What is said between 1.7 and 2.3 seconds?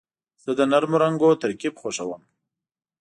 خوښوم.